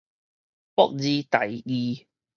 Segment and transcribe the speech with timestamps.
[0.73, 2.07] 駁二大義